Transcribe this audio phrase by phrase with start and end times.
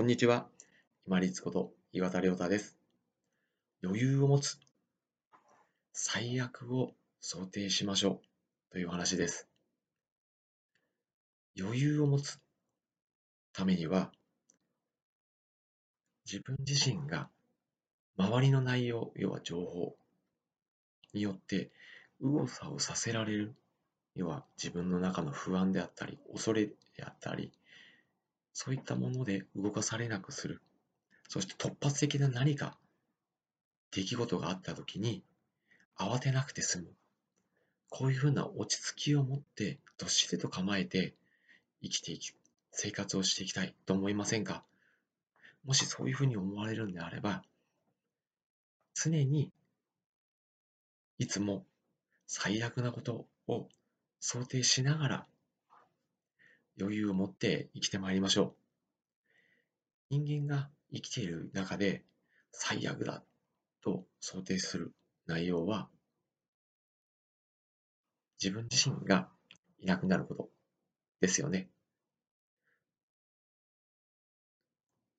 [0.00, 0.48] こんにちは。
[1.06, 2.78] 今立こと岩田亮太です。
[3.84, 4.58] 余裕を持つ。
[5.92, 8.22] 最悪を想定しましょ
[8.70, 9.46] うという話です。
[11.60, 12.40] 余裕を持つ
[13.52, 14.10] ためには、
[16.24, 17.28] 自分自身が
[18.16, 19.96] 周りの内容、要は情報
[21.12, 21.70] によって
[22.20, 23.54] 右往左往させられる、
[24.14, 27.52] 要は自分の中の不安であったり、恐れであったり、
[28.52, 30.60] そういったもので動かされなくする。
[31.28, 32.76] そして突発的な何か
[33.92, 35.22] 出来事があった時に
[35.98, 36.88] 慌てなくて済む。
[37.88, 41.14] こういうふうな落ち着きを持ってどっしりと構えて
[41.82, 42.32] 生きていき、
[42.72, 44.64] 生活をしていきたいと思いませんか？
[45.64, 47.42] もしそういうふうに思われるんであれば、
[48.94, 49.50] 常に
[51.18, 51.64] いつも
[52.26, 53.68] 最悪なことを
[54.20, 55.26] 想定しながら
[56.80, 58.54] 余裕を持って生きてまいりましょ
[60.10, 60.18] う。
[60.18, 62.02] 人間が生きている中で
[62.52, 63.22] 最悪だ
[63.82, 64.92] と想定する
[65.26, 65.88] 内容は
[68.42, 69.28] 自分自身が
[69.78, 70.48] いなくなること
[71.20, 71.68] ですよね。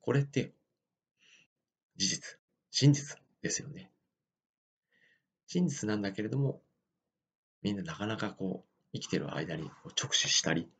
[0.00, 0.52] これって
[1.96, 2.38] 事実、
[2.70, 3.90] 真実ですよね。
[5.48, 6.62] 真実なんだけれども、
[7.62, 9.68] みんななかなかこう生きてる間に
[10.00, 10.70] 直視したり、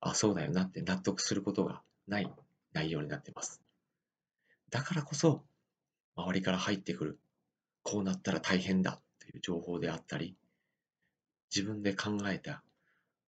[0.00, 2.32] あ、そうだよなって納得することがない
[2.72, 3.62] 内容になっています。
[4.70, 5.44] だからこそ、
[6.16, 7.18] 周りから入ってくる、
[7.82, 10.36] こうなったら大変だという情報であったり、
[11.54, 12.62] 自分で考えた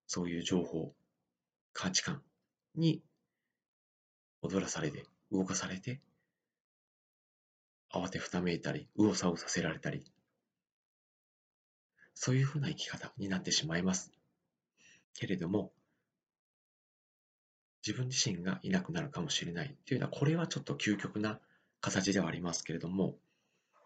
[0.06, 0.94] そういう情報、
[1.74, 2.22] 価値観
[2.74, 3.02] に
[4.40, 6.00] 踊らされて、動かされて、
[7.92, 10.02] 慌てふためいたり、右往左往させられたり、
[12.14, 14.12] そういうふうな生き方になってしまいます。
[15.14, 15.72] けれども、
[17.88, 21.40] 自分自身がいなくなるかもしれないというのは、これはちょっと究極な
[21.80, 23.14] 形ではありますけれども、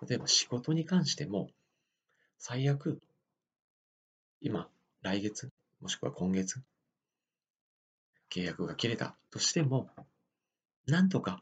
[0.09, 1.51] 例えば仕事に関しても、
[2.37, 3.01] 最悪、
[4.41, 4.69] 今、
[5.03, 6.61] 来月、もしくは今月、
[8.29, 9.89] 契約が切れたとしても、
[10.87, 11.41] なんとか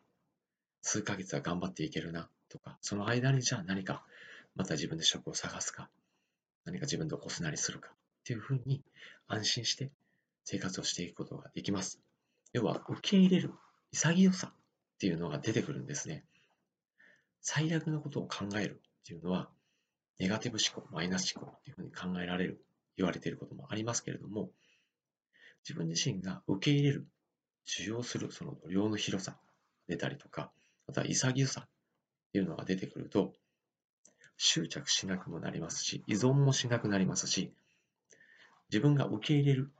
[0.82, 4.04] 数ヶ月は頑張っていけるなとか、その間にじゃあ何か
[4.54, 5.88] また自分で職を探すか、
[6.66, 8.82] 何か自分で起こすなりするかっていうふうに
[9.28, 9.90] 安心して
[10.44, 12.02] 生活をしていくことができます。
[12.52, 13.52] 要は受け入れる
[13.92, 14.52] 潔さっ
[14.98, 16.24] ていうのが出てくるんですね。
[17.40, 19.48] 最悪のことを考えるっていうのは、
[20.18, 22.64] ネガティブ思考、マイナス思考っていうふうに考えられる、
[22.96, 24.50] 言われていることもありますけれども、
[25.64, 27.06] 自分自身が受け入れる、
[27.66, 29.38] 受容するその量の広さ
[29.88, 30.50] 出たりとか、
[30.86, 31.68] また潔さっ
[32.32, 33.32] ていうのが出てくると、
[34.36, 37.52] 執着しなくもなりますし、依存もしなくなりますし、
[38.70, 39.70] 自分が受け入れる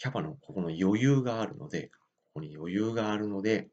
[0.00, 1.88] キャパのここの余裕があるので、
[2.32, 3.68] ここに余裕があるので、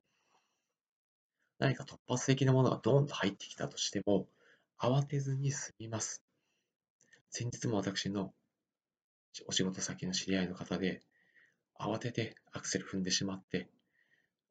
[1.58, 4.28] 何か突発的なものがドーンと入ってきたとしても、
[4.78, 6.22] 慌てずに済みます。
[7.30, 8.34] 先日も私の
[9.48, 11.02] お仕事先の知り合いの方で、
[11.80, 13.70] 慌ててアクセル踏んでしまって、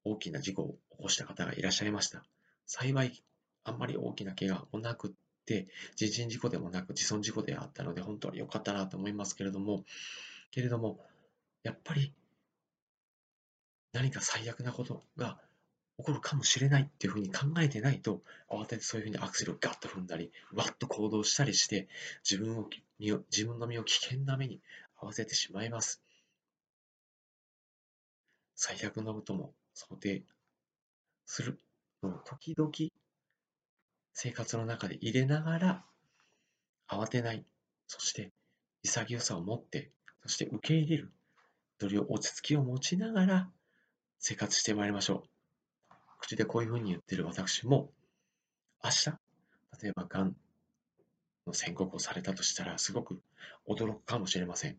[0.03, 2.25] 大きな事故を起こした方がいらっしゃいました。
[2.65, 3.23] 幸い、
[3.65, 5.11] あんまり大きな怪我もなくっ
[5.45, 9.85] て、人身事故でもなく自損事故であったので、本当に良かったなと思いますけれども、
[10.53, 11.05] けれども、
[11.67, 12.13] やっぱり
[13.93, 15.37] 何か最悪なことが
[15.99, 21.89] 起こるかもしれないっていうふうに考えてないと、慌ててそういうふうにアクセルをガッと踏んだり、わっと行動したりして、
[22.23, 22.69] 自分を
[23.01, 24.61] 自分の身を危険な目に
[24.97, 26.01] 合わせてしまいます。
[28.55, 30.23] 最悪なことも想定
[31.25, 31.59] する
[32.01, 32.71] のを時々
[34.13, 35.85] 生活の中で入れながら、
[36.89, 37.45] 慌てない、
[37.89, 38.31] そして
[38.85, 39.91] 潔さを持って、
[40.23, 41.11] そして受け入れる
[41.85, 43.51] より落ち着きを持ちながら
[44.19, 45.25] 生活してまいりましょ
[45.91, 45.95] う。
[46.21, 47.91] 口でこういうふうに言ってる私も、
[48.83, 49.11] 明日、
[49.83, 50.37] 例えばがん
[51.47, 53.21] の宣告をされたとしたら、すごく
[53.69, 54.77] 驚くかもしれません。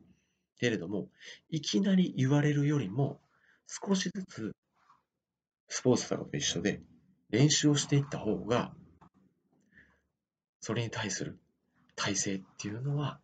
[0.60, 1.08] けれども、
[1.50, 3.22] いきなり言われるよりも、
[3.68, 4.56] 少しずつ
[5.68, 6.82] スポーツとかと一緒で
[7.30, 8.74] 練習をしていった方が、
[10.62, 11.40] それに対する
[11.96, 13.20] 体制っていうのは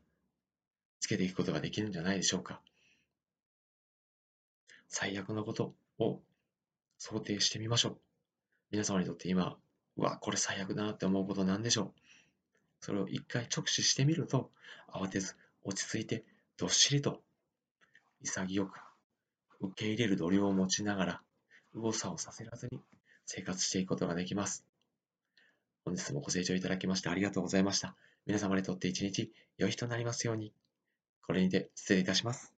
[1.00, 2.62] つけていくことができるんじゃないでしょうか。
[4.94, 6.22] 最悪のことを
[7.00, 7.98] 想定してみましょう。
[8.70, 9.58] 皆様にとって今、
[9.98, 11.94] うわ、これ最悪だなって思うことなんでしょう。
[12.80, 14.52] それを一回直視してみると、
[14.88, 16.24] 慌てず、落ち着いて、
[16.58, 17.24] どっしりと、
[18.22, 18.80] 潔く、
[19.62, 21.22] 受け入れる度量を持ちながら、
[21.74, 22.80] 右往左往させらずに
[23.26, 24.64] 生活していくことができます。
[25.86, 27.96] 本日もご清聴いただきましてありがとうございました。
[28.28, 30.54] 皆様にとって一日良い日となりますように。
[31.26, 32.53] これにて失礼いたします。